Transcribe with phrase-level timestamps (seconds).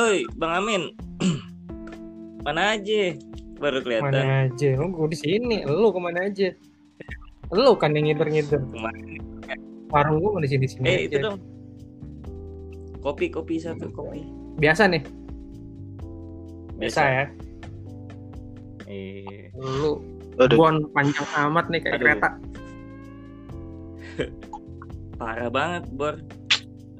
[0.00, 0.96] Oi, Bang Amin.
[2.48, 3.12] Mana aja?
[3.60, 4.08] Baru kelihatan.
[4.08, 4.68] Mana aja?
[4.80, 5.60] Lu gue di sini.
[5.68, 6.48] Lu ke mana aja?
[7.52, 8.64] Lu kan yang ngider-ngider.
[9.92, 10.88] Warung gue di sini sini.
[10.88, 11.36] Eh, itu dong.
[13.04, 14.24] Kopi, kopi satu kopi.
[14.56, 15.04] Biasa nih.
[16.80, 17.24] Biasa, ya.
[18.88, 20.00] Eh, Lu
[20.40, 20.56] Aduh.
[20.56, 22.04] bon panjang amat nih kayak Aduh.
[22.08, 22.28] kereta.
[25.20, 26.16] parah banget, Bor.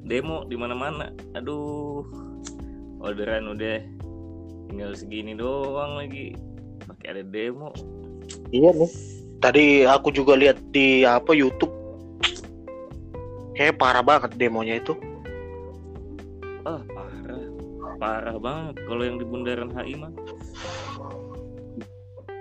[0.05, 1.09] Demo di mana-mana.
[1.33, 2.30] Aduh.
[3.01, 3.81] Orderan udah
[4.69, 6.37] tinggal segini doang lagi.
[6.85, 7.73] Pakai ada demo.
[8.53, 8.91] Iya nih.
[9.41, 11.73] Tadi aku juga lihat di apa YouTube.
[13.57, 14.93] Kayak parah banget demonya itu.
[16.61, 17.41] Ah, parah.
[17.97, 20.13] Parah banget kalau yang di Bundaran HI mah.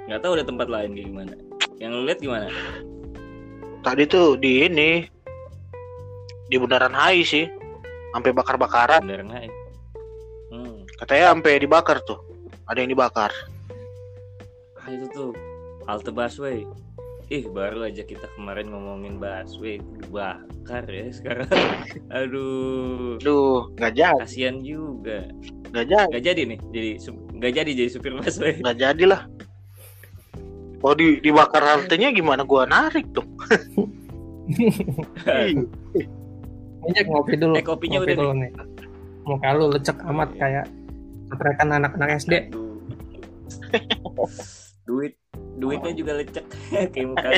[0.08, 1.34] Nggak tahu ada tempat lain kayak gimana.
[1.80, 2.46] Yang lu lihat gimana?
[3.80, 5.08] Tadi tuh di ini
[6.52, 7.46] di Bundaran HI sih.
[8.12, 9.00] Sampai bakar-bakaran.
[9.08, 9.59] Bundaran HI.
[11.00, 12.20] Katanya sampai dibakar tuh.
[12.68, 13.32] Ada yang dibakar.
[14.76, 15.32] Ah, itu tuh
[15.84, 16.62] halte busway.
[17.26, 21.48] Ih, baru aja kita kemarin ngomongin busway dibakar ya sekarang.
[22.12, 25.24] Aduh, Aduh, nggak jadi, kasihan juga.
[25.70, 26.90] nggak jadi, Gak jadi nih, jadi
[27.32, 28.58] nggak jadi jadi supir busway.
[28.58, 29.22] nggak jadi lah.
[30.80, 33.22] Oh di dibakar haltenya gimana gua narik tuh?
[36.80, 37.54] Ini ngopi dulu.
[37.54, 38.50] Eh, kopinya ngopi udah dulu nih.
[39.22, 40.40] Muka lu lecek amat Iya.
[40.40, 40.66] kayak
[41.30, 42.34] ketrekan anak-anak SD.
[44.88, 45.14] Duit
[45.60, 46.44] duitnya juga lecek
[46.92, 47.28] kayak muka.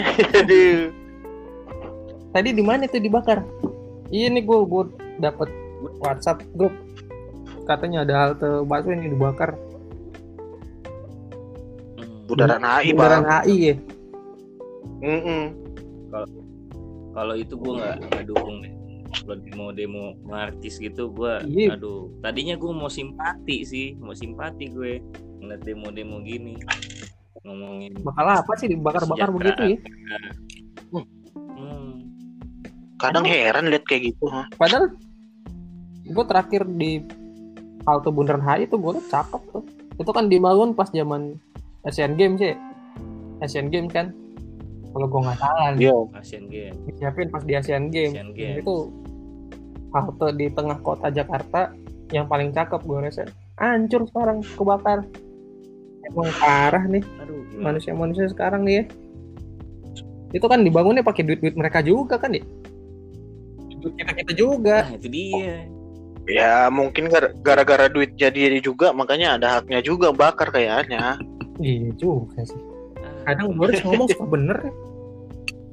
[2.33, 3.45] Tadi di mana tuh dibakar?
[4.09, 4.84] Iya nih gue gue
[5.21, 5.49] dapet
[6.01, 6.73] WhatsApp grup
[7.67, 9.59] katanya ada halte busway ini dibakar.
[11.99, 12.27] Hmm.
[12.31, 13.23] Bundaran HI Bundaran.
[13.27, 13.75] HI ya.
[15.03, 15.43] Mm-mm.
[17.12, 18.73] Kalau itu gue nggak nggak dukung deh.
[19.13, 21.77] Kalau demo demo artis gitu gue, Iya.
[21.77, 22.09] aduh.
[22.25, 25.05] Tadinya gue mau simpati sih, mau simpati gue
[25.43, 26.56] ngeliat demo-demo gini
[27.43, 27.93] ngomongin.
[28.01, 29.78] Bakal apa sih dibakar-bakar begitu ya?
[30.93, 32.06] Hmm.
[32.97, 34.31] Kadang heran lihat kayak gitu.
[34.31, 34.47] ha.
[34.55, 34.95] Padahal
[36.06, 37.03] gue terakhir di
[37.83, 39.65] halte Bundaran HI itu gue cakep tuh.
[39.99, 41.37] Itu kan dibangun pas zaman
[41.83, 42.55] Asian Games ya.
[43.43, 44.15] Asian Games kan.
[44.93, 45.75] Kalau gue nggak salah.
[45.75, 45.97] Iya.
[46.15, 48.15] Asian Games, Disiapin pas di Asian Games.
[48.15, 48.62] Asian Games.
[48.62, 48.93] Itu
[49.92, 51.70] halte di tengah kota Jakarta
[52.12, 53.25] yang paling cakep gue rasa.
[53.60, 55.04] Hancur sekarang kebakar.
[56.03, 58.84] Emang parah nih Aduh, manusia-manusia sekarang nih ya.
[60.32, 62.42] Itu kan dibangunnya pakai duit-duit mereka juga kan ya?
[63.78, 64.88] Duit kita-kita juga.
[64.88, 65.69] Nah, itu dia.
[66.30, 71.19] Ya mungkin gar- gara-gara duit jadi juga makanya ada haknya juga bakar kayaknya.
[71.59, 72.59] Iya juga sih.
[73.03, 74.72] Ah, Kadang gue harus ngomong suka bener ya.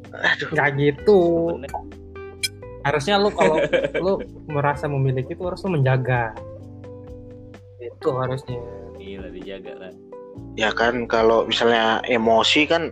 [0.10, 0.50] Aduh.
[0.58, 1.20] Nggak gitu.
[1.58, 1.72] bener.
[2.84, 3.60] Harusnya lu kalau
[4.00, 4.14] lu
[4.48, 6.32] merasa memiliki itu harus lu menjaga.
[7.80, 8.60] Itu harusnya.
[8.96, 9.94] Gila dijaga lah.
[10.56, 12.92] Ya kan kalau misalnya emosi kan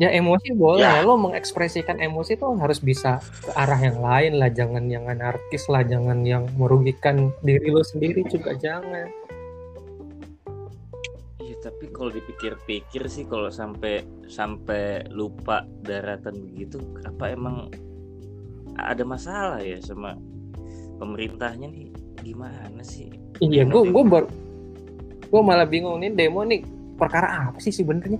[0.00, 1.04] Ya emosi boleh, Ya.
[1.04, 5.84] lo mengekspresikan emosi tuh harus bisa ke arah yang lain lah, jangan yang anarkis lah,
[5.84, 9.12] jangan yang merugikan diri lo sendiri juga jangan.
[11.36, 17.68] Iya tapi kalau dipikir-pikir sih kalau sampai sampai lupa daratan begitu apa emang
[18.84, 20.16] ada masalah ya sama
[20.96, 21.88] pemerintahnya nih
[22.20, 23.08] gimana sih?
[23.38, 24.28] Iya, gue gue baru
[25.30, 26.60] gue malah bingung nih demo nih
[26.96, 28.18] perkara apa sih sebenarnya?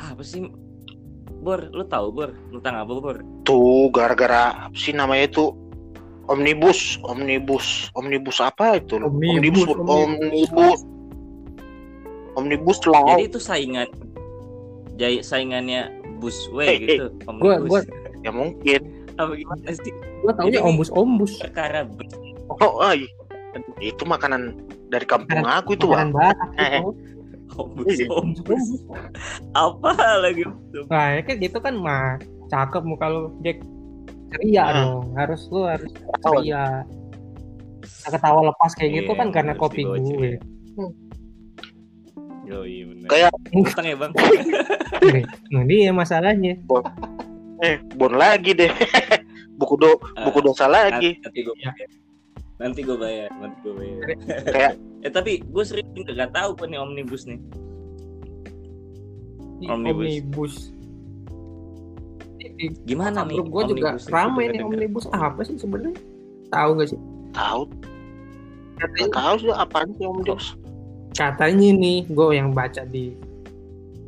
[0.00, 0.48] Apa sih?
[1.38, 3.16] Bor, lu tahu Bor tentang apa Bor?
[3.46, 5.44] tuh gara-gara apa sih namanya itu
[6.26, 8.98] omnibus, omnibus, omnibus apa itu?
[8.98, 10.80] Omnibus, omnibus, omnibus,
[12.34, 13.14] omnibus law.
[13.14, 13.88] Jadi itu saingan
[14.98, 17.04] jai saingannya busway Eh, gitu.
[17.38, 17.70] Gua- omnibus.
[17.70, 17.88] gua-
[18.28, 18.80] Ya mungkin.
[19.16, 19.92] Oh, apa gimana sih?
[20.20, 22.12] Gue taunya Jadi ini- ombus-ombus, Perkara bus.
[22.60, 23.08] Oh, ay.
[23.80, 24.54] itu makanan
[24.86, 26.90] dari kampung Makanan- aku itu makanan Batak Eh, itu.
[27.56, 28.06] Ombus, Iya.
[28.12, 28.44] ombus.
[28.46, 28.64] Ombus.
[29.56, 29.90] Apa
[30.20, 30.42] lagi?
[30.86, 33.64] Nah, ya kan gitu kan mah cakep muka lu, Jack.
[34.28, 34.72] Ceria Ah.
[34.76, 35.88] dong, harus lu harus
[36.20, 36.84] ceria.
[37.80, 39.98] Nah, ketawa lepas kayak gitu Iya, kan karena harus kopi gue.
[40.04, 40.38] ceria.
[42.44, 43.08] Yo, iya bener.
[43.08, 44.12] Kayak- Utang ya bang.
[45.52, 46.60] Nah, dia masalahnya.
[47.60, 48.70] Eh, bon lagi deh.
[49.58, 51.18] buku do, buku dosa lagi.
[51.20, 51.70] Nanti gue Iya.
[51.70, 51.90] bayar.
[52.58, 53.30] Nanti gue bayar.
[53.34, 54.02] Nanti gue bayar.
[54.46, 54.72] Kayak
[55.06, 57.38] eh tapi gue sering nggak tahu apa nih omnibus nih.
[59.64, 60.06] Omnibus.
[60.06, 60.54] omnibus.
[62.84, 63.34] Gimana nih?
[63.36, 65.94] grup gue juga rame nih omnibus apa sih sebenarnya?
[66.48, 67.00] Tahu gak sih?
[67.28, 67.68] tahu,
[68.74, 70.56] Katanya, tahu sih apaan sih omnibus.
[71.12, 73.12] katanya nih, gue yang baca di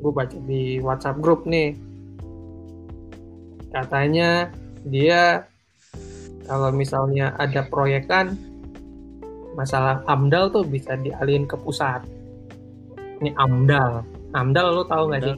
[0.00, 1.75] gue baca di WhatsApp grup nih.
[3.70, 4.50] Katanya
[4.87, 5.46] dia
[6.46, 8.34] kalau misalnya ada proyekan
[9.55, 12.02] masalah AMDAL tuh bisa dialihin ke pusat.
[13.22, 14.02] Ini AMDAL.
[14.34, 15.37] AMDAL lo tahu nggak sih?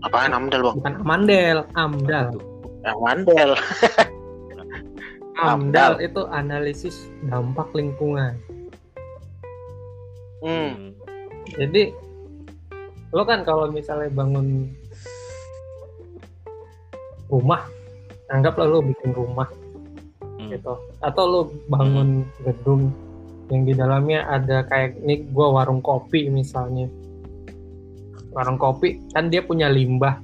[0.00, 0.74] Apaan amdal bang?
[0.80, 2.28] Bukan Amandel, AMDAL.
[2.80, 3.50] Yang mandel.
[5.44, 6.96] AMDAL itu analisis
[7.28, 8.36] dampak lingkungan.
[10.40, 10.96] Hmm.
[11.52, 11.92] Jadi
[13.12, 14.72] lo kan kalau misalnya bangun
[17.30, 17.64] rumah,
[18.28, 19.46] anggaplah lo bikin rumah
[20.20, 20.50] Hmm.
[20.50, 22.90] gitu, atau lo bangun gedung
[23.50, 26.90] yang di dalamnya ada kayak ini gua warung kopi misalnya,
[28.30, 30.18] warung kopi kan dia punya limbah,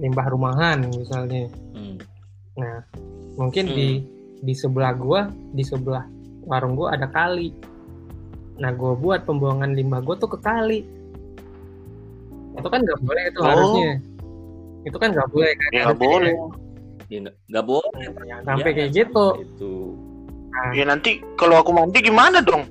[0.00, 1.46] limbah rumahan misalnya.
[1.76, 1.96] Hmm.
[2.58, 2.84] Nah
[3.36, 3.76] mungkin Hmm.
[3.76, 3.88] di
[4.40, 6.04] di sebelah gua, di sebelah
[6.48, 7.52] warung gua ada kali.
[8.60, 10.80] Nah gua buat pembuangan limbah gua tuh ke kali.
[12.56, 13.46] Itu kan nggak boleh itu Oh.
[13.46, 13.92] harusnya.
[14.82, 15.70] Itu kan nggak boleh kan?
[15.70, 16.34] Ya nggak boleh.
[17.10, 18.04] Ya, nggak- boleh.
[18.22, 19.26] Jangan sampai Ya, kayak gitu.
[19.38, 19.72] Itu.
[20.72, 22.64] Ya nanti kalau aku mandi gimana dong?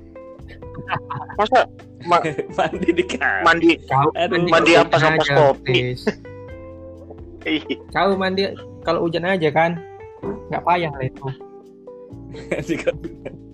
[1.39, 1.67] Masa
[2.55, 3.43] Mandi di kamar.
[3.43, 3.75] mandi?
[3.83, 5.77] Kau Aduh, mandi kalau ampas aja, kopi.
[7.91, 8.43] Kau mandi
[8.81, 9.75] kalau hujan aja kan?
[10.47, 11.27] Nggak payah lah itu.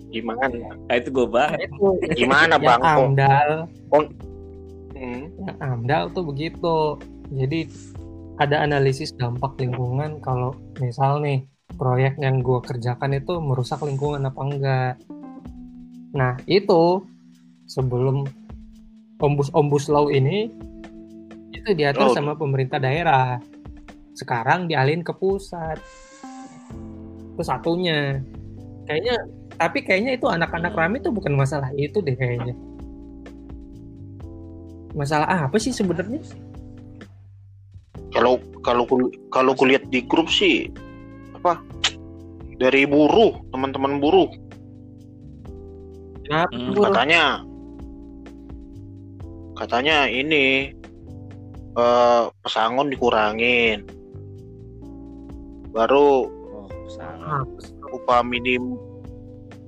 [0.08, 0.46] Gimana?
[0.86, 1.66] Nah, itu gue banget.
[1.66, 2.80] Itu Gimana yang bang?
[2.82, 3.50] Amdal,
[4.96, 5.22] Hmm.
[5.36, 6.76] yang amdal tuh begitu.
[7.28, 7.68] Jadi
[8.36, 14.40] ada analisis dampak lingkungan kalau misal nih proyek yang gue kerjakan itu merusak lingkungan apa
[14.44, 14.94] enggak.
[16.12, 17.04] Nah itu
[17.68, 18.28] sebelum
[19.20, 20.52] ombus-ombus law ini
[21.52, 22.14] itu diatur Oh.
[22.14, 23.40] sama pemerintah daerah.
[24.12, 25.80] Sekarang dialihin ke pusat.
[27.36, 28.20] Itu satunya.
[28.86, 29.16] Kayaknya
[29.56, 32.52] tapi kayaknya itu anak-anak rame itu bukan masalah itu deh kayaknya.
[34.96, 36.20] Masalah apa sih sebenarnya?
[38.16, 38.88] Kalau kalau
[39.28, 40.72] kalau kulihat di grup sih
[41.36, 41.60] apa
[42.56, 44.32] dari buruh teman-teman buruh.
[46.24, 47.22] Kenapa Hmm, katanya
[49.60, 50.72] katanya ini
[51.76, 53.84] eh, pesangon dikurangin.
[55.76, 56.70] Baru Oh.
[57.26, 57.44] Ah,
[57.92, 58.78] upah minim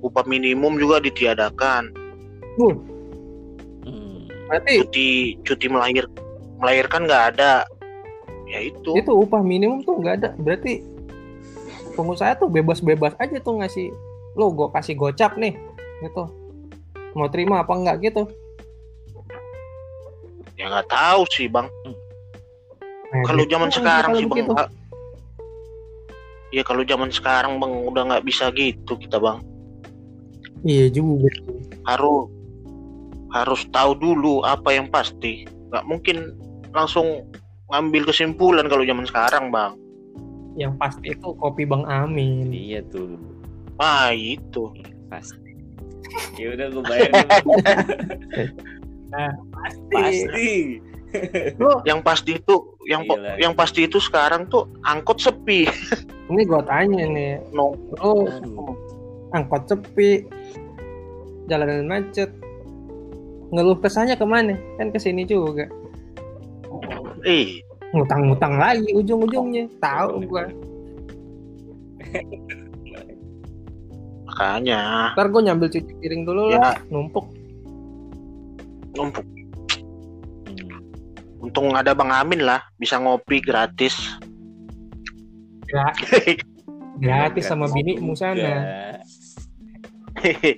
[0.01, 1.93] upah minimum juga ditiadakan.
[2.57, 2.75] Wuh,
[3.85, 4.25] Hmm.
[4.49, 5.07] berarti cuti
[5.45, 6.09] cuti melahir
[6.59, 7.63] melahirkan nggak ada
[8.49, 10.29] ya itu itu upah minimum tuh nggak ada.
[10.35, 10.81] Berarti
[11.93, 13.93] pengusaha tuh bebas-bebas aja tuh ngasih
[14.33, 15.53] lo gue kasih gocap nih
[16.01, 16.25] gitu.
[17.13, 18.25] Mau terima apa enggak gitu.
[20.53, 21.71] ya nggak tahu sih bang
[23.09, 24.73] Nah, kalau gitu zaman sekarang sih bang nggak-
[26.51, 29.39] ya kalau zaman sekarang bang udah nggak bisa gitu kita bang
[30.59, 31.31] Iya juga.
[31.87, 32.27] harus
[33.31, 36.35] harus tahu dulu apa yang pasti nggak mungkin
[36.75, 37.23] langsung
[37.69, 39.73] ngambil kesimpulan kalau zaman sekarang bang
[40.57, 42.51] Yang pasti itu kopi Bang Amin.
[42.51, 43.15] Iya tuh.
[43.77, 44.73] ah itu
[45.07, 45.49] Pasti.
[46.35, 47.57] Ya udah gue bayar dulu.
[49.89, 50.81] Pasti.
[51.57, 52.55] Lo yang pasti itu
[52.85, 53.41] yang po- Gila.
[53.41, 55.65] yang pasti itu sekarang tuh angkot sepi
[56.29, 58.77] ini gue tanya nih, no lo Aduh.
[59.33, 60.29] angkot sepi,
[61.49, 62.29] jalanan macet,
[63.49, 64.53] ngeluh kesannya ke mana?
[64.77, 65.65] Kan ke sini juga.
[67.23, 69.65] Eh Ngutang-ngutang lagi ujung-ujungnya.
[69.81, 70.45] Tahu gua.
[74.25, 76.59] makanya Ntar gue nyambil cuci piring dulu Ya.
[76.61, 77.25] lah, numpuk.
[78.95, 79.25] numpuk
[80.49, 80.81] Hmm.
[81.39, 83.95] untung ada bang Amin lah bisa ngopi gratis
[85.69, 85.85] Ya,
[87.03, 88.33] gratis sama bini Juga.
[88.33, 88.53] sana.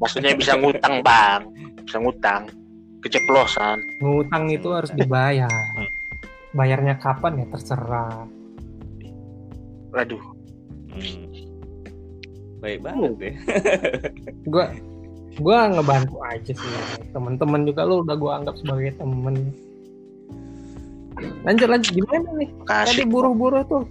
[0.00, 1.46] maksudnya bisa ngutang bang
[1.80, 2.50] bisa ngutang
[2.98, 5.48] keceplosan Ngutang itu harus dibayar.
[6.58, 8.26] Bayarnya kapan ya terserah.
[9.94, 10.20] aduh
[10.88, 11.30] Hmm.
[12.58, 13.34] Baik banget deh.
[14.52, 14.66] Gua
[15.38, 16.72] gua ngebantu aja sih.
[17.14, 19.54] Temen-temen juga lo udah gua anggap sebagai temen.
[21.46, 22.50] Lanjut lanjut gimana nih?
[22.50, 23.84] Tadi kasih buruh-buruh tuh.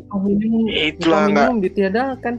[0.00, 2.34] Upah minimum, Itulah, minimum ditiadakan.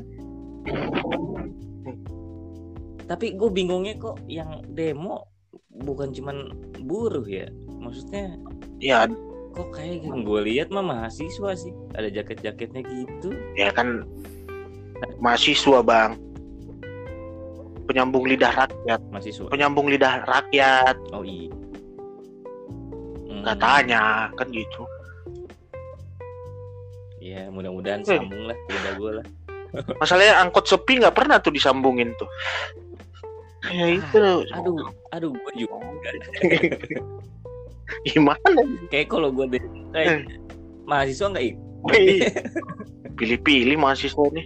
[3.07, 5.31] Tapi gue bingungnya kok yang demo
[5.73, 6.53] bukan cuman
[6.85, 7.49] buruh ya.
[7.87, 8.35] Maksudnya
[8.77, 9.07] ya
[9.49, 11.71] kok kayak yang gue lihat mah mahasiswa sih.
[11.93, 13.31] Ada jaket-jaketnya gitu.
[13.53, 14.03] ya kan
[15.17, 16.17] mahasiswa bang
[17.85, 19.47] penyambung lidah rakyat Mahasiswa.
[19.47, 21.47] penyambung lidah rakyat Oh iya.
[23.23, 23.41] Hmm.
[23.43, 24.03] katanya
[24.35, 24.83] kan gitu
[27.17, 28.07] Iya, mudah-mudahan Eh.
[28.09, 29.25] sambung lah lidah gue lah.
[29.95, 32.27] masalahnya angkot sepi nggak pernah tuh disambungin tuh
[33.67, 34.79] ya itu Aduh,
[35.11, 35.75] aduh gue juga.
[38.05, 38.49] gimana
[38.87, 40.27] Kayak kalau gue deh, kayak
[40.83, 41.63] mahasiswa nggak ikut.
[41.85, 42.19] Wih,
[43.13, 44.45] pilih-pilih mahasiswa nih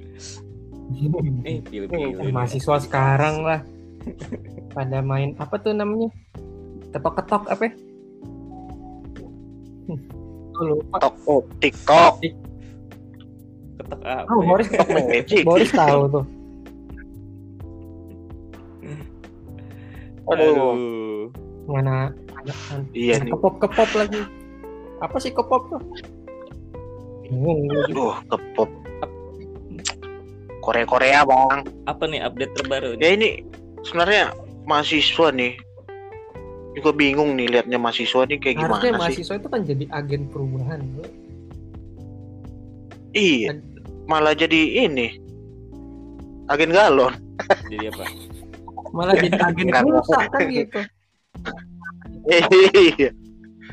[1.43, 2.19] Eh, pilih-pilih.
[2.19, 2.31] nih.
[2.31, 3.63] mahasiswa sekarang lah
[4.71, 6.11] pada main apa tuh namanya
[6.89, 7.73] ketok-ketok apa ya?
[9.81, 9.99] Hmm,
[10.51, 12.13] gua lupa TikTok, oh, TikTok,
[13.77, 14.27] Ketok apa?
[14.27, 14.41] oh?
[14.43, 15.41] Boris TikTok Magic.
[15.41, 16.25] Boris tahu tuh
[20.27, 21.21] Aduh, Aduh.
[21.65, 22.13] mana
[22.95, 23.31] iya nih.
[23.31, 24.21] kepop kepop lagi
[25.01, 25.81] apa sih kepop tuh
[27.31, 28.69] bingung kepop.
[30.61, 31.65] Korea Korea bang.
[31.89, 32.93] Apa nih update terbaru?
[32.93, 33.01] nih?
[33.01, 33.29] Ya ini
[33.81, 34.35] sebenarnya
[34.69, 35.57] mahasiswa nih
[36.77, 39.23] juga bingung nih liatnya mahasiswa nih kayak harusnya gimana sih?
[39.25, 41.05] mahasiswa itu kan jadi agen perubahan bro.
[43.11, 43.59] Iya,
[44.07, 45.17] malah jadi ini
[46.47, 47.15] agen galon.
[47.67, 48.05] Jadi apa?
[48.91, 50.79] malah jadi agen rusak kan gitu
[52.31, 53.09] Iya.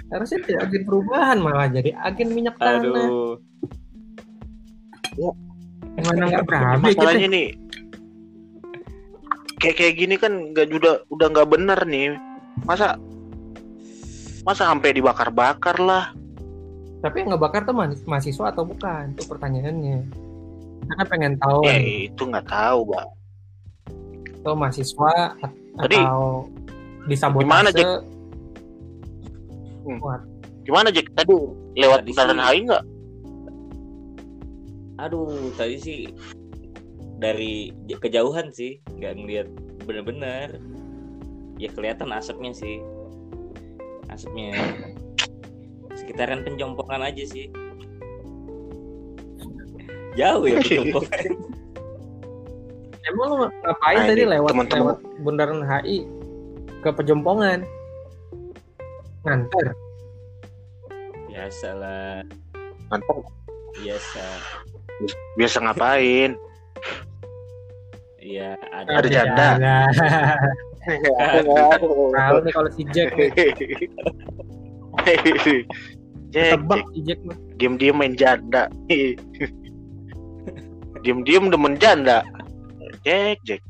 [0.09, 3.37] harusnya jadi agen perubahan malah jadi agen minyak tanah Aduh.
[5.99, 7.49] mana nggak berabe Masalahnya gitu nih
[9.59, 12.15] kayak kayak gini kan nggak udah udah nggak bener nih.
[12.63, 12.95] Masa
[14.43, 16.15] masa sampai dibakar-bakar lah.
[16.99, 20.03] tapi yang ngebakar tuh ma- mahasiswa atau bukan itu pertanyaannya
[20.83, 23.09] kita kan pengen tahu Ya nih, itu nggak tahu, bang.
[24.27, 25.13] itu mahasiswa
[25.79, 26.51] Tadi- atau
[27.07, 27.87] disabotase Gimana, Jack?
[30.69, 31.33] Gimana Jack tadi
[31.81, 32.85] lewat Tadi bundaran HI nggak?
[35.01, 36.01] Aduh, tadi sih
[37.19, 39.49] dari kejauhan sih, nggak ngeliat
[39.89, 40.61] bener-bener.
[41.57, 42.85] Ya kelihatan asapnya sih.
[44.13, 44.53] Asapnya
[45.97, 47.49] sekitaran penjompongan aja sih.
[50.19, 51.25] Jauh ya penjompongan.
[53.09, 54.79] emang lu ngapain Nah, tadi lewat teman-teman.
[54.85, 56.05] lewat bundaran HI
[56.85, 57.65] ke pejompongan
[59.29, 59.69] nganter
[61.29, 62.27] Biasalah,
[62.91, 63.23] Mantap.
[63.79, 64.25] biasa.
[65.39, 66.35] Biasa ngapain?
[68.19, 68.91] Iya, ada.
[68.99, 69.49] Ada janda.
[72.11, 73.31] tahu nih kalau si Jack nih
[76.29, 78.67] Jack, tebak Jack, si Jack mah diem-diem main janda.
[81.05, 82.25] diem-diem demen janda.
[83.07, 83.63] Jack, Jack.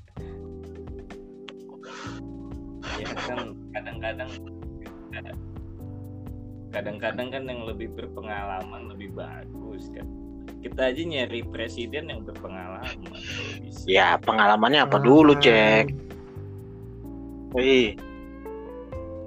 [2.98, 4.30] ya kan kadang-kadang
[6.68, 10.04] kadang-kadang kan yang lebih berpengalaman lebih bagus kan
[10.58, 13.20] kita aja nyari presiden yang berpengalaman kalau
[13.62, 15.94] bisa Ya, pengalamannya apa dulu, Jack?
[17.54, 17.94] Wih,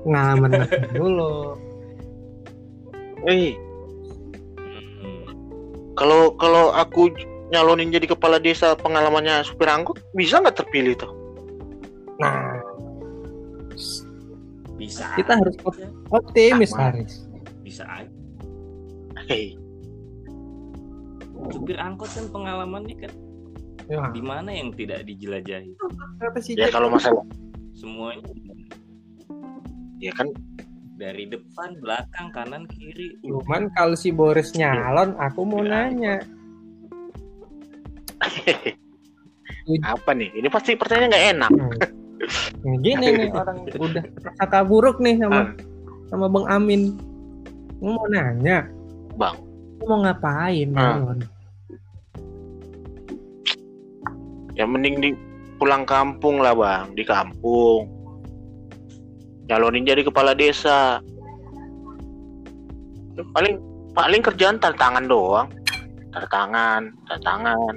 [0.03, 1.55] pengalaman apa dulu
[3.25, 3.53] wih.
[4.57, 5.23] Hmm.
[5.97, 7.13] Kalau kalau aku
[7.53, 11.11] nyalonin jadi kepala desa pengalamannya supir angkot bisa nggak terpilih tuh?
[12.21, 12.53] nah
[14.77, 15.57] bisa Kita harus
[16.13, 16.69] optimis.
[16.73, 17.30] Haris
[17.71, 18.11] bisa aja.
[19.31, 19.55] Hei,
[21.55, 23.11] supir angkot kan pengalamannya kan
[23.87, 24.11] ya.
[24.11, 25.71] Di mana yang tidak dijelajahi?
[26.19, 27.23] Kata ya kalau masalah
[27.71, 28.27] semuanya
[30.03, 30.27] ya kan?
[30.99, 33.17] Dari depan belakang kanan kiri.
[33.25, 35.89] Cuman kalau si Boris nyalon aku mau Ya.
[35.89, 36.15] nanya.
[39.95, 40.29] apa nih?
[40.37, 41.51] Ini pasti pertanyaan nggak enak.
[42.61, 45.57] Nah, gini nih orang udah prasangka buruk nih sama
[46.13, 47.01] sama Bang Amin.
[47.81, 48.69] Lu mau nanya,
[49.17, 49.41] Bang,
[49.81, 50.69] lu mau ngapain?
[50.77, 51.01] Ah.
[51.01, 51.25] Bang?
[54.61, 55.09] yang mending di
[55.57, 57.89] pulang kampung lah bang, di kampung.
[59.49, 61.01] Nyalonin jadi kepala desa.
[63.35, 63.57] Paling
[63.97, 65.47] paling kerjaan tanda tangan doang.
[66.13, 67.75] Tanda tangan, tanda tangan.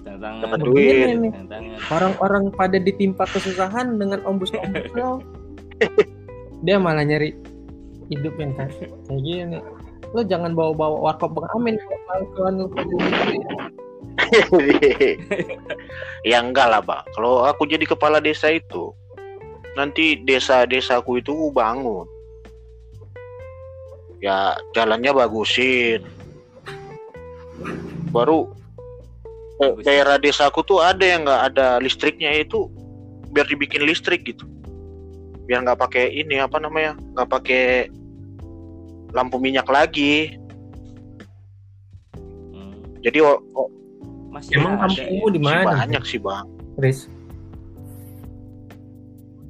[0.00, 1.06] tantangan Dapat duit.
[1.20, 5.24] nih, tantangan orang-orang pada ditimpa kesusahan dengan ombus-ombus lo.
[6.60, 7.32] Dia malah nyari
[8.10, 8.74] hidup yang kayak
[9.22, 9.58] gini.
[10.10, 11.78] Lo jangan bawa-bawa warkop Bang Amin
[12.34, 12.82] kalau lu ke
[14.50, 14.78] bumi.
[16.26, 17.02] ya enggak lah bang.
[17.14, 18.92] Kalau aku jadi kepala desa itu,
[19.78, 22.06] nanti desa-desaku itu bangun.
[24.20, 26.04] Ya jalannya bagusin.
[28.10, 28.50] Baru
[29.62, 32.68] eh, daerah desaku tuh ada yang nggak ada listriknya itu
[33.30, 34.44] biar dibikin listrik gitu.
[35.46, 37.64] Biar nggak pakai ini apa namanya, nggak pakai
[39.10, 40.38] lampu minyak lagi.
[42.50, 42.74] Hmm.
[43.02, 43.72] Jadi o- o-
[44.30, 45.34] masih Emang ada kampungmu ya.
[45.34, 45.62] di mana?
[45.66, 46.46] banyak sih bang.
[46.78, 47.10] Riz,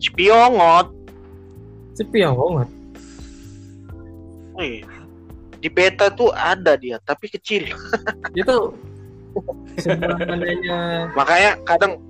[0.01, 0.89] Cipiongot.
[2.01, 2.69] banget.
[4.57, 4.81] Wih,
[5.61, 7.69] di peta tuh ada dia, tapi kecil.
[8.41, 8.73] Itu
[11.15, 12.03] Makanya kadang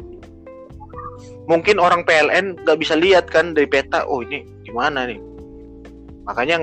[1.44, 4.06] mungkin orang PLN nggak bisa lihat kan dari peta.
[4.08, 5.20] Oh ini gimana nih?
[6.24, 6.56] Makanya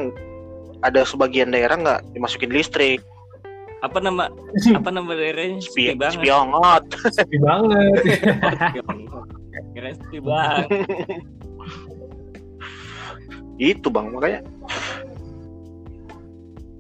[0.86, 3.01] ada sebagian daerah nggak dimasukin listrik.
[3.86, 4.25] apa nama
[4.81, 5.62] apa nama daerahnya?
[5.62, 6.84] Spi, sepi banget.
[7.13, 7.93] sepi banget.
[9.77, 10.67] Kira sepi banget.
[13.62, 14.41] Itu bang makanya.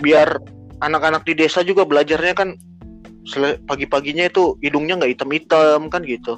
[0.01, 0.41] Biar
[0.81, 2.49] anak-anak di desa juga belajarnya kan
[3.67, 6.37] pagi-paginya itu hidungnya nggak hitam-hitam kan gitu.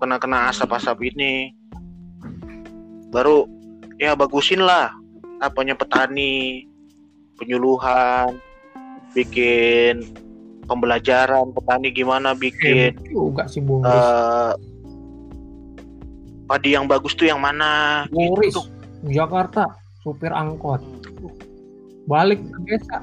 [0.00, 1.52] Kena-kena asap-asap ini.
[3.12, 3.48] Baru
[4.00, 4.92] ya bagusin lah
[5.38, 6.66] apanya petani,
[7.38, 8.38] penyuluhan,
[9.14, 10.02] bikin
[10.68, 14.52] pembelajaran petani gimana bikin juga sih Boris eh
[16.44, 18.62] padi yang bagus tuh yang mana Boris gitu.
[19.08, 19.72] Jakarta
[20.04, 20.84] supir angkot
[22.08, 23.00] balik ke desa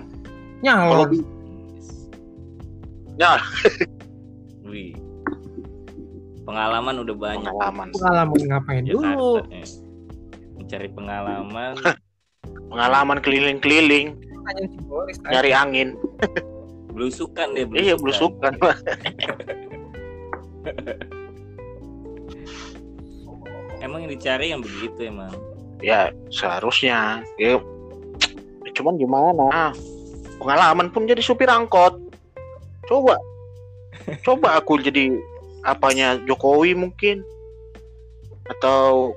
[0.62, 1.12] Kalau nyalon
[3.16, 3.40] Ya.
[4.68, 4.92] Wih.
[6.44, 9.66] pengalaman udah banyak pengalaman pengalaman ngapain dulu ya.
[10.60, 11.74] mencari pengalaman
[12.70, 14.16] pengalaman keliling-keliling
[15.32, 15.98] nyari angin.
[16.94, 18.56] Belusukan deh iya belusukan.
[23.86, 25.30] Emang yang dicari yang begitu emang?
[25.78, 27.22] Ya seharusnya.
[27.38, 27.62] Ya
[28.74, 29.78] cuman gimana?
[30.42, 31.94] Pengalaman pun jadi supir angkot.
[32.90, 33.22] Coba.
[34.26, 35.14] Coba aku jadi
[35.62, 37.22] apanya Jokowi mungkin?
[38.50, 39.14] Atau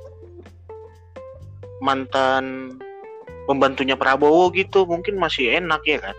[1.81, 2.77] mantan
[3.49, 6.17] pembantunya Prabowo gitu mungkin masih enak ya kan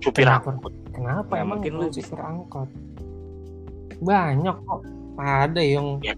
[0.00, 0.56] supir Kenapa?
[0.56, 2.68] angkot Kenapa Ya, emang mungkin lu supir angkot?
[4.02, 4.82] Banyak kok.
[5.18, 6.14] Ada yang ya,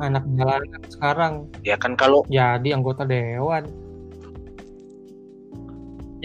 [0.00, 3.68] anak jalanan sekarang ya kan kalau jadi anggota dewan.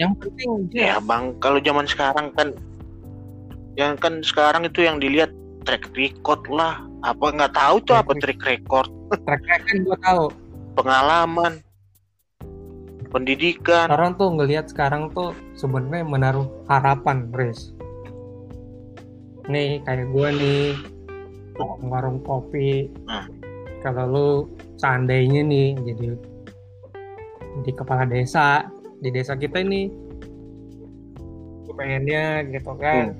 [0.00, 2.56] Yang penting dia ya bang kalau zaman sekarang kan
[3.76, 5.32] yang kan sekarang itu yang dilihat
[5.68, 8.88] track record lah apa nggak tahu tuh Track apa track record
[9.24, 10.24] track record gua tahu.
[10.80, 11.52] pengalaman
[13.12, 17.76] pendidikan Orang tuh ngelihat sekarang tuh sebenarnya menaruh harapan, Riz.
[19.46, 20.74] Nih kayak gua nih
[21.84, 22.88] warung kopi.
[23.04, 23.28] Nah.
[23.82, 24.28] Kalau lu
[24.78, 26.06] seandainya nih jadi
[27.60, 28.64] di kepala desa
[29.04, 29.92] di desa kita ini
[31.68, 33.12] gue pengennya gitu kan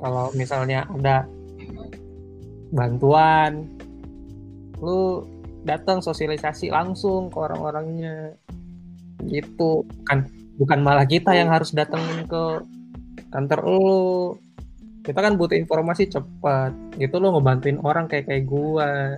[0.00, 1.28] kalau misalnya ada
[2.72, 3.68] bantuan
[4.80, 5.26] lu
[5.66, 8.32] datang sosialisasi langsung ke orang-orangnya
[9.28, 9.84] gitu.
[9.84, 10.18] Bukan
[10.60, 12.42] bukan malah kita yang harus datengin ke
[13.32, 14.36] kantor lu.
[15.00, 16.72] Kita kan butuh informasi cepat.
[16.96, 19.16] Gitu lo ngebantuin orang kayak kayak gua.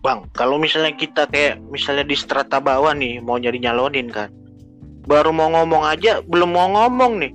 [0.00, 4.32] Bang kalau misalnya kita kayak misalnya di strata bawah nih mau nyari nyalonin kan.
[5.04, 7.32] Baru mau ngomong aja belum mau ngomong nih.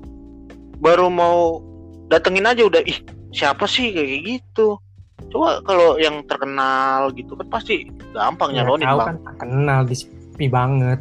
[0.81, 1.61] Baru mau
[2.09, 2.97] datengin aja udah ih
[3.29, 3.93] siapa sih?
[3.93, 4.81] Kayak gitu
[5.25, 9.05] coba kalau yang terkenal gitu kan pasti gampang Ya, nyalonin tahu bang.
[9.05, 10.99] kan tak kenal di sepi banget.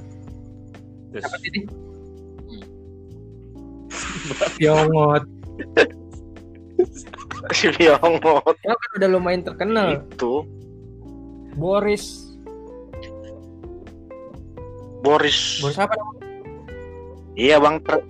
[1.11, 1.22] Terus?
[1.22, 1.61] Apa sih ini?
[4.57, 5.22] Pyongot
[7.55, 10.00] si Pyongot Lo kan udah lumayan terkenal.
[10.00, 10.42] Itu.
[11.55, 12.33] Boris.
[15.00, 15.61] Boris.
[15.61, 15.92] Boris apa
[17.35, 17.79] iya bang.
[17.83, 18.07] Ter-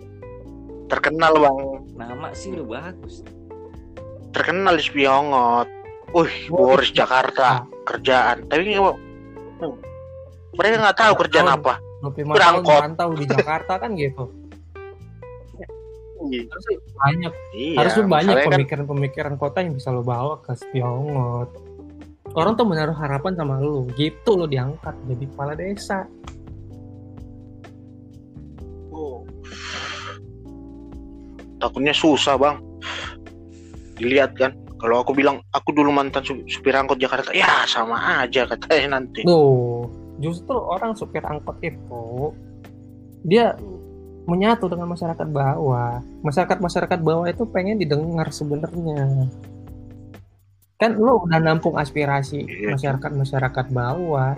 [0.86, 1.56] terkenal bang.
[1.94, 3.20] Nama sih udah bagus.
[4.30, 5.68] Terkenal di Spiongot.
[6.14, 8.46] Wih, Boris Jakarta kerjaan.
[8.46, 8.94] Tapi hmm,
[10.54, 11.58] mereka nggak tahu kerjaan Tahun.
[11.60, 11.74] apa.
[12.04, 12.80] 25 tahun Berangkot.
[12.84, 14.24] merantau di Jakarta kan gitu
[16.24, 21.48] Iya, harusnya banyak Iya, harusnya banyak kan pemikiran-pemikiran kota yang bisa lo bawa ke Spiongot
[22.32, 26.08] orang tuh menaruh harapan sama lu gitu lo diangkat jadi kepala desa
[28.92, 29.24] oh.
[31.60, 32.56] takutnya susah bang.
[33.94, 38.44] Dilihat kan, kalau aku bilang aku dulu mantan su- supir angkot Jakarta, ya sama aja
[38.46, 39.22] katanya nanti.
[39.22, 39.86] Tuh,
[40.18, 42.34] justru orang supir angkot itu
[43.24, 43.56] dia
[44.24, 46.02] menyatu dengan masyarakat bawah.
[46.24, 49.28] Masyarakat masyarakat bawah itu pengen didengar sebenarnya.
[50.80, 52.70] Kan lu udah nampung aspirasi Iya.
[52.76, 54.34] masyarakat masyarakat bawah.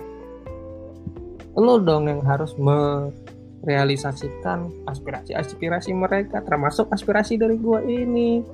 [1.57, 8.45] Lu dong yang harus merealisasikan aspirasi-aspirasi mereka, termasuk aspirasi dari gua ini.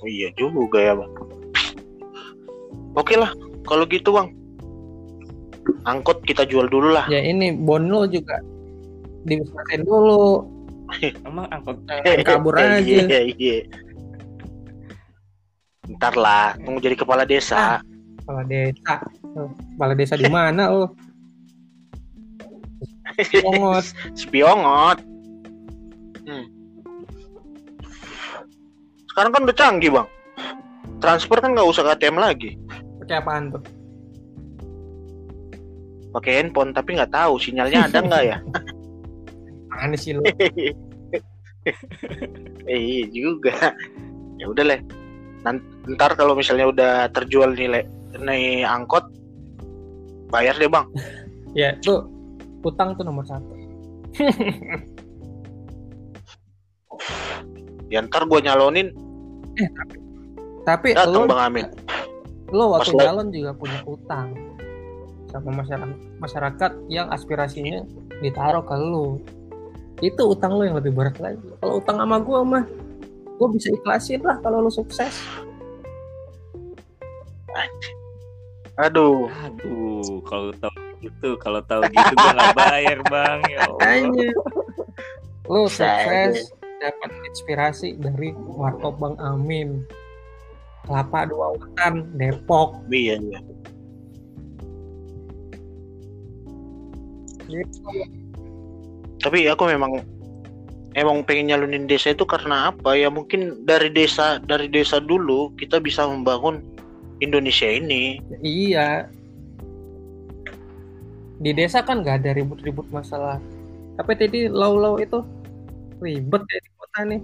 [0.00, 1.12] Oh iya juga ya bang.
[2.96, 3.30] Oke lah,
[3.68, 4.32] kalau gitu bang,
[5.86, 7.06] angkot kita jual dulu lah.
[7.06, 8.40] Ya ini bon lo juga
[9.28, 10.48] diusahain dulu,
[11.28, 11.84] emang angkot
[12.26, 12.80] kabur aja.
[12.80, 13.56] Iya iya.
[15.90, 17.84] Ntar lah, tunggu jadi kepala desa.
[18.20, 18.96] kepala desa
[19.74, 20.94] kepala desa di mana lo
[23.42, 23.84] Pongot
[24.14, 25.02] Spiongot.
[26.24, 26.59] Hmm.
[29.20, 30.08] Sekarang kan udah canggih bang.
[30.96, 32.56] Transfer kan nggak usah KTM lagi.
[33.04, 33.60] pakai apaan tuh
[36.16, 38.38] pakai handphone tapi nggak tahu sinyalnya ada nggak ya
[39.76, 40.24] Mana sih lu?
[42.64, 43.76] eh juga
[44.40, 44.80] ya udah leh
[45.44, 47.84] ntar kalau misalnya udah terjual nilai
[48.16, 49.04] nih angkot
[50.32, 50.88] bayar deh bang
[51.60, 52.08] ya, tuh
[52.64, 53.52] utang tuh nomor satu.
[57.92, 59.09] ya ntar gue nyalonin
[60.68, 61.66] Tapi datang lo, bang Amin
[62.50, 64.34] lo waktu calon juga punya utang
[65.30, 67.86] sama masyarakat masyarakat yang aspirasinya
[68.18, 69.22] ditaruh ke lo.
[70.02, 71.46] Itu utang lo yang lebih berat lagi.
[71.62, 72.64] Kalau utang sama gue mah,
[73.38, 75.22] gue bisa ikhlasin lah kalau lo sukses.
[78.80, 80.72] aduh Aduh, kalau tahu
[81.04, 83.38] gitu, kalau tahu gitu gue nggak bayar bang.
[83.46, 83.86] Ya Allah.
[85.46, 89.84] Lo sukses dapat inspirasi dari warkop Bang Amin.
[90.88, 92.80] Kelapa dua Wetan, Depok.
[92.88, 93.40] iya iya
[97.50, 97.82] Gitu.
[99.18, 100.06] tapi aku memang
[100.94, 105.82] emang pengen nyalonin desa itu karena apa ya mungkin dari desa dari desa dulu kita
[105.82, 106.62] bisa membangun
[107.18, 109.10] Indonesia ini Iya.
[111.42, 113.42] Di desa kan nggak ada ribut-ribut masalah.
[113.98, 115.20] Tapi tadi lau-lau itu
[116.00, 117.22] ribet ya kota nih,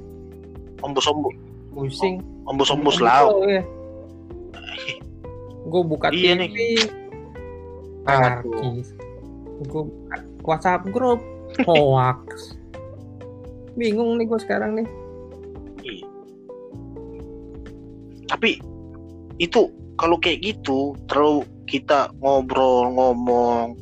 [0.87, 1.35] ombus-ombus
[1.75, 2.23] pusing.
[2.47, 3.67] ombus-ombus lau ya.
[5.67, 6.79] Gue buka Iya TV, nih.
[8.07, 8.95] anarkis.
[9.67, 9.91] Gue
[10.47, 11.19] WhatsApp grup,
[11.67, 12.55] hoax.
[13.75, 14.89] Bingung nih gue sekarang nih.
[15.83, 16.07] Iya.
[18.27, 18.59] tapi
[19.39, 23.79] itu kalau kayak gitu terlalu kita ngobrol ngomong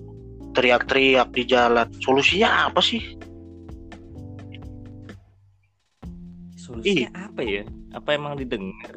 [0.52, 3.00] teriak-teriak di jalan solusinya apa sih
[6.76, 7.62] Solusinya apa ya?
[7.92, 8.94] Apa emang didengar?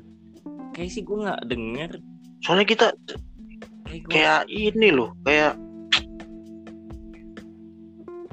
[0.72, 1.92] Kayak sih gue nggak denger.
[2.38, 2.88] soalnya kita
[3.84, 5.54] Kayak gua- kayak ini loh kayak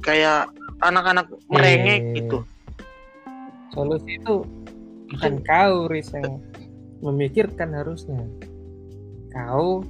[0.00, 2.38] kayak anak-anak merengek Eh, gitu
[3.72, 4.44] Solusi itu
[5.08, 6.38] bukan kau Riz yang
[7.00, 8.22] memikirkan harusnya.
[9.28, 9.82] Kau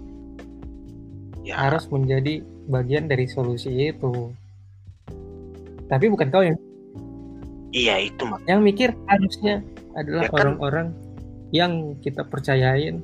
[1.42, 4.32] ya harus menjadi bagian dari solusi itu.
[5.84, 6.56] Tapi bukan kau yang
[7.74, 9.60] iya itu mak yang mikir harusnya
[9.98, 10.38] adalah Ya kan?
[10.38, 10.86] orang-orang
[11.50, 13.02] yang kita percayain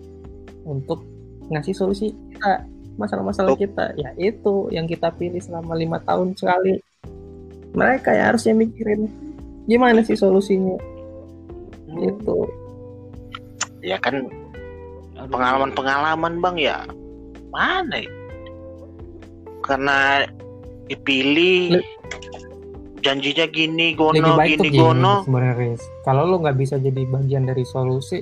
[0.62, 1.02] untuk
[1.50, 2.66] ngasih solusi kita
[2.98, 3.94] masalah-masalah kita.
[3.96, 6.82] Ya itu yang kita pilih selama lima tahun sekali.
[7.72, 9.06] Mereka yang harusnya mikirin
[9.70, 10.74] gimana sih solusinya.
[11.94, 12.50] Itu.
[13.80, 14.26] Ya kan
[15.30, 16.78] pengalaman-pengalaman bang ya.
[17.54, 18.10] Mana ya?
[19.70, 20.26] karena
[20.90, 21.78] dipilih
[23.00, 25.24] janjinya gini gono baik gini gini gono.
[25.24, 28.20] sebenarnya kalau lo nggak bisa jadi bagian dari solusi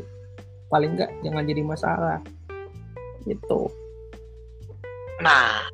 [0.69, 2.19] paling nggak jangan jadi masalah.
[3.25, 3.69] Itu
[5.19, 5.67] nah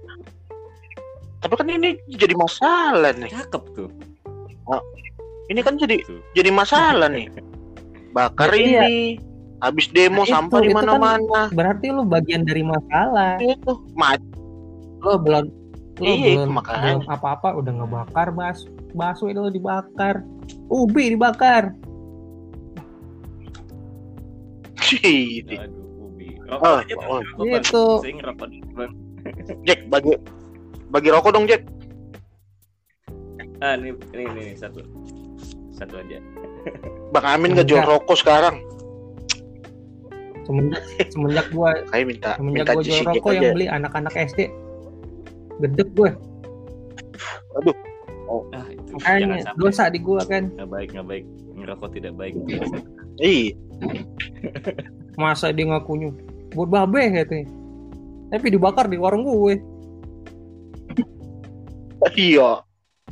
[1.38, 3.28] tapi kan ini jadi masalah nih.
[3.28, 3.90] Cakep tuh.
[5.44, 6.20] ini kan jadi Tuh.
[6.32, 7.28] jadi masalah nih.
[8.10, 8.88] Bakar Iya.
[8.88, 9.20] ini
[9.60, 11.42] habis demo Nah, sampah di itu kan- mana-mana.
[11.52, 13.36] berarti lo bagian dari masalah.
[13.36, 14.24] Itu mat
[14.98, 15.44] lo belum
[15.94, 16.96] lo Iya, belum, makanya.
[16.96, 20.22] belum apa-apa udah ngebakar bas bakso itu dibakar
[20.70, 21.74] ubi dibakar
[24.94, 25.58] Gitu.
[25.58, 26.38] Aduh, ubi.
[26.46, 27.08] Oh, aja, Bang.
[27.08, 27.20] oh.
[27.40, 27.56] Dulu,
[28.76, 28.92] Bang.
[29.66, 30.12] Jack bagi
[30.92, 31.64] bagi rokok dong Jack
[33.64, 34.84] Ah, ini, ini, ini, ini, satu.
[35.72, 36.20] Satu aja.
[37.16, 38.60] Bang Amin nggak jual rokok sekarang
[40.44, 44.40] semenjak semenjak gua kayak minta semenjak minta gua jual rokok aja yang beli anak-anak SD
[45.64, 46.10] gedek gue
[48.52, 49.60] Ah, itu makanya jangan sampai.
[49.60, 51.24] dosa di gua kan Nggak baik, nggak baik.
[51.54, 52.34] Ngerokok tidak baik.
[53.22, 53.54] Ih,
[55.20, 56.10] masa dia ngakunya
[56.54, 57.46] buat babe katanya
[58.30, 59.54] tapi dibakar di warung gue
[62.18, 62.62] iya.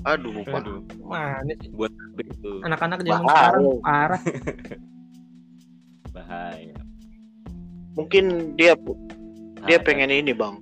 [0.03, 0.67] Aduh, Pak.
[0.67, 3.31] Aduh, mana buat baik itu anak-anak zaman Bahaya.
[3.31, 4.23] sekarang parah
[6.17, 6.79] bahaya.
[7.95, 8.75] Mungkin dia
[9.63, 10.59] dia pengen ini, Bang.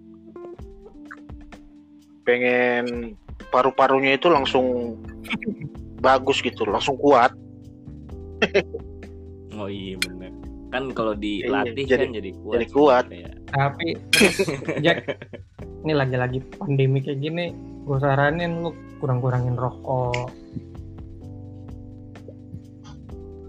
[2.28, 3.16] Pengen
[3.50, 4.96] paru-parunya itu langsung
[5.98, 7.34] bagus gitu, langsung kuat.
[9.52, 10.32] Oh iya benar.
[10.70, 12.54] Kan kalau Iya, dilatih jadi- kan jadi kuat.
[12.54, 13.04] jadi kuat.
[13.10, 13.88] Kayak, tapi
[14.80, 14.98] Jack
[15.82, 17.44] ini lagi-lagi pandemi kayak gini
[17.82, 20.28] gue saranin lu kurang-kurangin rokok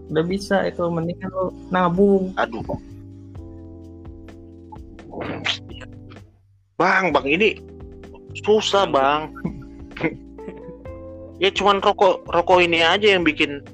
[0.08, 2.64] udah bisa itu mendingan lu nabung Aduh.
[6.76, 7.62] Bang, Bang ini
[8.42, 9.30] susah, Bang.
[11.42, 13.66] Ya cuman rokok rokok ini aja yang bikin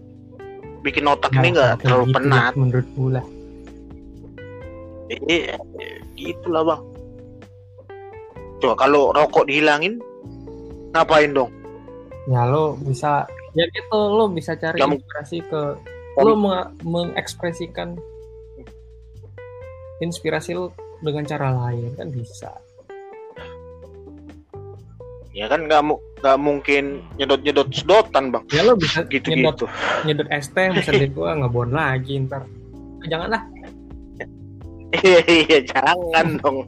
[0.79, 2.53] bikin otak ini Nah, nggak kayak terlalu gitu, penat.
[2.55, 3.25] Menurut gue lah
[5.07, 5.55] Iya,
[6.13, 6.83] gitulah, Bang.
[8.57, 9.99] Coba kalau rokok dihilangin
[10.89, 11.51] ngapain dong?
[12.27, 15.61] ya lo bisa ya gitu lo bisa cari mung- inspirasi ke
[16.17, 17.95] lo meng- mengekspresikan
[19.97, 22.51] inspirasi lo dengan cara lain kan bisa
[25.37, 28.41] Ya kan nggak mu- nggak mungkin nyedot-nyedot sedotan bang.
[28.49, 29.65] ya lo bisa nyedot Gitu-gitu.
[30.01, 32.41] nyedot es teh misalnya gua ngebon lagi ntar
[33.05, 33.45] janganlah
[34.97, 36.63] Iya iya jangan dong.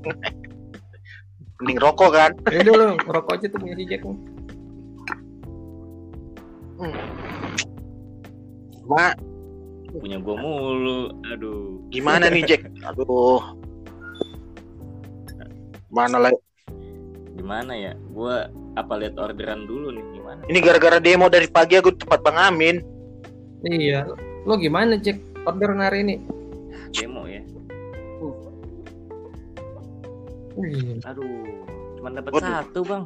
[1.57, 2.31] Mending rokok kan.
[2.47, 4.05] ya dulu rokok aja tuh punya si Jack
[8.85, 9.13] Ma,
[9.91, 12.61] punya gua mulu aduh gimana nih Jack?
[12.85, 13.41] Aduh.
[15.89, 16.33] Mana lah?
[17.33, 20.41] gimana ya gua apa lihat orderan dulu nih gimana?
[20.45, 22.81] Ini gara-gara demo dari pagi aku di tempat Bang Amin.
[23.65, 24.05] iya.
[24.45, 26.15] Lo gimana Jack order hari ini?
[26.93, 27.41] Demo ya?
[30.59, 31.23] Wih, aduh
[31.95, 33.03] cuma dapat satu bang.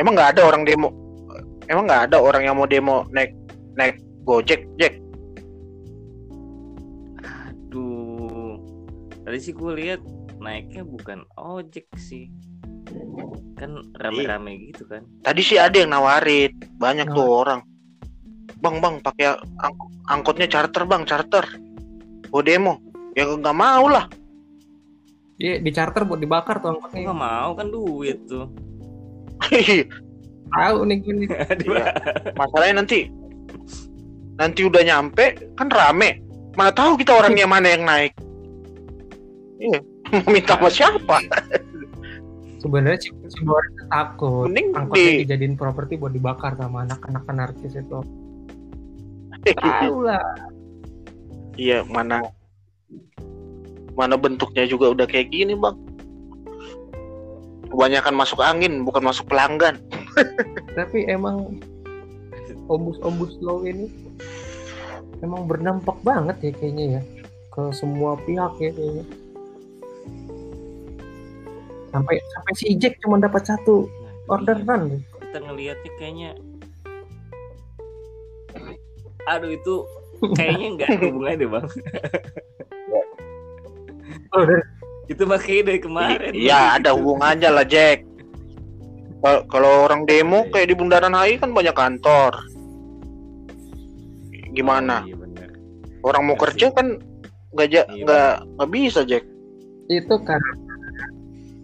[0.00, 0.88] Emang nggak ada orang demo?
[1.68, 3.36] Emang nggak ada orang yang mau demo naik
[3.76, 4.96] naik Gojek, Jack?
[7.20, 8.56] aduh.
[9.28, 10.00] Tadi sih gue lihat
[10.40, 12.32] naiknya bukan ojek sih
[13.54, 17.60] kan rame-rame gitu kan Tadi sih ada yang nawarin, banyak tuh orang.
[18.60, 19.78] Bang, bang, pakai ang-
[20.08, 21.44] angkotnya charter, bang, charter.
[22.32, 22.80] Mau demo?
[23.14, 24.10] Ya nggak mau lah.
[25.38, 27.10] Iya, di charter buat dibakar tuh angkotnya.
[27.10, 28.46] nggak mau kan duit tuh
[30.54, 31.28] Tahu nih gue nih.
[31.66, 31.84] Iya.
[32.38, 33.10] Masalahnya nanti
[34.38, 36.22] nanti udah nyampe kan rame.
[36.54, 38.14] Mana tahu kita orangnya mana yang naik.
[39.58, 39.80] Iya.
[40.14, 41.16] Mau minta sama siapa?
[42.64, 47.28] Sebenarnya si, si Boris tuh takut Mending angkotnya di dijadiin properti buat dibakar sama anak-anak
[47.28, 48.00] anarkis itu.
[49.60, 50.24] Tahu lah.
[51.60, 52.24] Iya, mana
[53.92, 55.76] mana bentuknya juga udah kayak gini, Bang.
[57.68, 59.76] Kebanyakan masuk angin, bukan masuk pelanggan.
[60.78, 61.60] Tapi emang
[62.72, 63.92] ombus-ombus law ini
[65.20, 67.02] emang berdampak banget ya kayaknya ya
[67.52, 69.04] ke semua pihak ya kayaknya.
[71.94, 74.82] Sampai sampai si Jack cuma dapat satu Nah, orderan.
[74.90, 74.98] iya.
[75.14, 76.30] kita ngelihatnya kayaknya
[79.24, 79.74] aduh itu
[80.32, 81.66] kayaknya nggak ada hubungannya deh bang
[85.04, 88.08] itu makanya dari kemarin Iya, ada hubungannya lah, Jack.
[89.20, 92.32] Kal- Kalau orang demo kayak di Bundaran HI kan banyak kantor.
[94.50, 95.04] Gimana?
[95.04, 95.48] Oh, iya bener.
[96.00, 96.86] Orang mau Iya kerja kan
[97.52, 99.24] nggak Iya, nggak nggak bisa, Jack.
[99.86, 100.40] Itu kan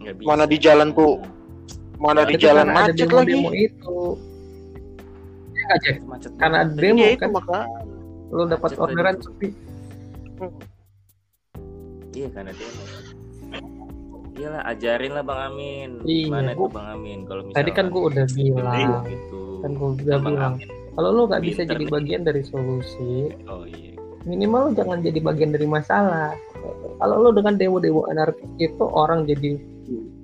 [0.01, 0.27] Nggak bisa.
[0.27, 1.13] Mana di jalan tuh
[1.95, 3.61] mana di itu jalan macet demo-demo lagi.
[3.63, 3.97] itu.
[5.51, 5.93] Ya nggak, Jack?
[5.93, 7.57] Itu macet Karena ada demo Iya, itu kan maka
[8.29, 9.49] lo dapat orderan sepi.
[12.11, 12.83] iya karena demo
[14.31, 15.89] Iyalah ajarin lah Bang Amin.
[16.01, 19.41] Iya, Gimana gua- tuh Bang Amin kalau misalnya Tadi kan gue udah bilang, gitu.
[19.61, 20.67] kan gue udah Bang bilang, Amin.
[20.91, 21.91] kalau lo nggak bisa jadi nih.
[21.91, 23.93] bagian dari solusi, Oh iya.
[24.23, 26.33] minimal lo jangan jadi bagian dari masalah.
[26.97, 29.61] Kalau lo dengan demo-demo anarkis itu orang jadi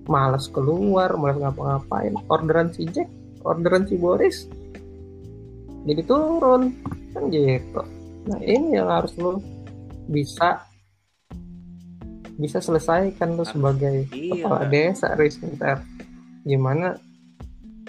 [0.08, 2.16] malas keluar, malas ngapa-ngapain.
[2.32, 3.08] Orderan si Jack,
[3.44, 4.48] orderan si Boris,
[5.88, 6.76] jadi turun
[7.16, 7.82] kan gitu.
[8.28, 9.40] Nah ini yang harus lo
[10.08, 10.64] bisa
[12.38, 14.46] bisa selesaikan lo sebagai Iya.
[14.46, 15.82] kepala desa Risinter
[16.46, 16.94] gimana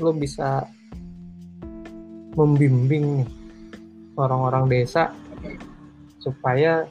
[0.00, 0.64] lo bisa
[2.32, 3.30] membimbing nih
[4.16, 5.12] orang-orang desa
[6.18, 6.86] supaya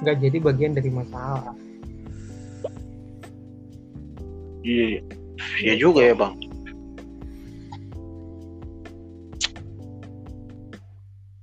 [0.00, 1.52] nggak jadi bagian dari masalah
[4.66, 5.00] iya
[5.62, 6.34] iya juga ya, Bang.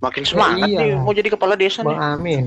[0.06, 0.80] Makin semangat iya.
[0.86, 1.98] nih mau jadi kepala desa bang nih.
[1.98, 2.46] Amin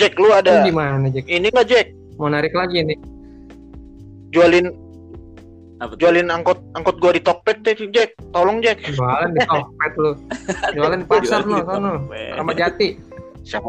[0.00, 1.86] Jack, lu Lu ada gimana Jack ini nggak Jack?
[2.20, 2.98] mau narik lagi nih
[4.32, 4.68] Jualin
[5.80, 6.04] Apa tuh?
[6.04, 8.12] jualin angkot angkot gua di Tokped deh, Jack.
[8.36, 8.84] Tolong Jack.
[8.84, 10.12] jualan di Tokped lu
[10.76, 12.04] jualan pasar di sono
[12.36, 12.88] sama Jati
[13.40, 13.68] Siapa?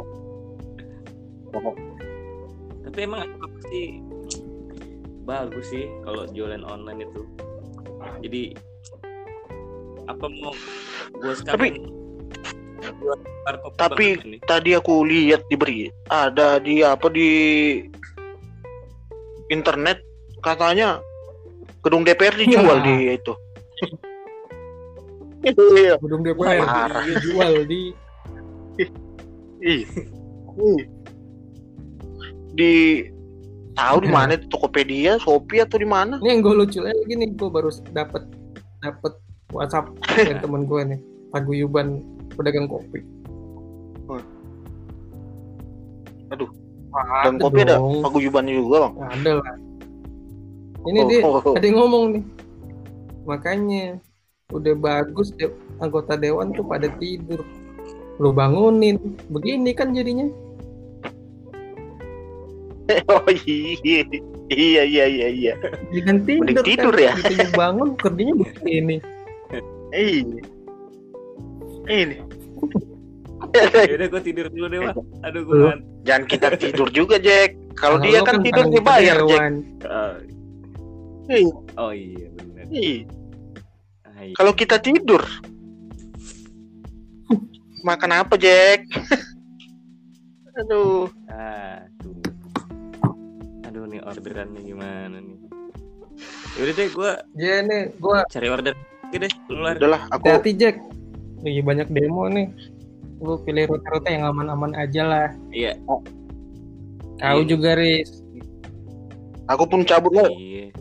[2.91, 4.03] Tapi emang apa sih
[5.23, 7.23] bagus sih kalau jualan online itu.
[8.19, 8.43] Jadi
[10.05, 10.51] apa mau
[11.15, 11.55] gue sekarang
[13.79, 14.37] tapi- banget ini?
[14.43, 17.29] Tadi aku lihat di beri ada di apa di
[19.47, 20.03] internet
[20.41, 20.99] katanya
[21.79, 22.83] gedung DPR dijual Ya.
[22.83, 23.33] di itu.
[25.41, 25.95] Iya.
[25.97, 27.01] gedung DPR parah.
[27.01, 27.95] dia jual di
[29.63, 29.85] Ih.
[32.51, 33.07] Di
[33.73, 36.19] tahu di mana di Tokopedia, Shopee atau di mana?
[36.19, 38.23] ini yang gue lucu lagi nih gue baru dapet
[38.79, 39.13] dapet
[39.49, 40.99] WhatsApp dari temen gue nih
[41.31, 42.99] paguyuban pedagang kopi
[46.27, 46.39] Dan
[46.91, 48.03] Ada kopi ada dong.
[48.03, 48.93] paguyubannya juga bang.
[49.15, 49.55] Ada lah.
[50.81, 51.53] Ini dia Oh, oh, oh.
[51.55, 52.23] ada yang ngomong nih.
[53.23, 53.83] Makanya
[54.51, 57.47] udah bagus de- anggota dewan tuh pada tidur.
[58.19, 58.99] Lu bangunin.
[59.31, 60.27] Begini kan jadinya.
[63.11, 64.03] Oh iya,
[64.51, 65.53] iya iya iya iya.
[65.95, 66.43] Jangan tidur.
[66.43, 67.05] Mending tidur kan.
[67.07, 67.13] ya.
[67.23, 68.97] Gitu bangun kerjanya begini.
[69.91, 70.41] Iya.
[71.87, 72.17] Ini.
[73.51, 74.95] Ya gue tidur dulu deh, Bang.
[75.27, 75.87] Aduh, gue ngantuk.
[76.07, 77.57] Jangan kita tidur juga Jack.
[77.75, 79.51] Kalau Nah, dia lu kan tidur dibayar anggota Jack.
[79.83, 80.15] Ah,
[81.27, 81.51] Iya.
[81.75, 82.65] Oh iya, benar.
[82.71, 83.03] Iya.
[84.07, 84.33] Ah, iya.
[84.39, 85.19] Kalau kita tidur
[87.83, 88.87] makan apa Jack?
[90.61, 91.11] Aduh.
[91.27, 91.90] Aduh.
[94.11, 95.37] Aduh nih orderannya gimana nih?
[96.59, 99.75] Yaudah deh, gue Ya nih, gua cari order lagi deh, keluar.
[99.75, 100.75] Udahlah aku hati Jack.
[101.41, 102.47] Lagi banyak demo nih.
[103.19, 105.27] Lu pilih rute-rute yang aman-aman aja lah.
[105.49, 105.75] Iya.
[105.83, 106.01] Kau
[107.19, 107.43] Iya.
[107.45, 108.23] juga, Riz.
[109.45, 110.31] aku pun cabut lah.
[110.31, 110.71] Iya.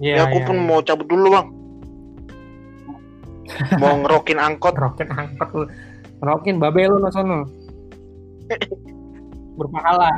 [0.00, 1.48] Ya, Ya, aku ya, pun mau cabut dulu bang.
[3.76, 4.74] mau ngerokin angkot.
[4.74, 5.64] roket angkot lu.
[6.18, 7.44] Rokin babe lu no sono.
[9.60, 10.10] Berpahala.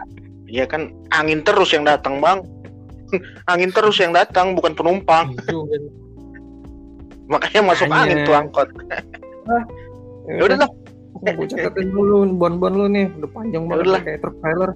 [0.46, 2.46] Iya kan angin terus yang datang bang.
[3.50, 5.34] angin terus yang datang bukan penumpang.
[5.38, 5.66] Gitu.
[7.26, 8.02] Makanya masuk Makanya.
[8.02, 8.68] angin tuh angkot.
[10.26, 10.70] Ya udah lah.
[11.22, 14.02] Gue catetin dulu bon-bon lu nih, udah panjang banget Yaudah.
[14.02, 14.70] kayak truk trailer.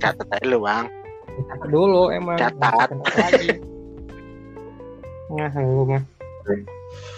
[0.00, 0.88] Catat aja lu bang.
[1.52, 2.40] Catat dulu emang.
[2.40, 2.88] Catat.
[5.36, 6.02] Nah, lu mah.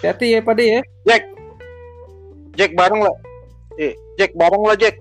[0.02, 0.80] Hati ya Pade ya.
[2.56, 3.16] Jack bareng lah.
[3.76, 4.96] Eh, Jack bareng lah Jack.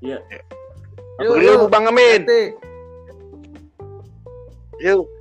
[0.00, 0.18] Iya.
[1.18, 2.22] Aku dulu Bang Amin.
[4.78, 5.17] Yuk.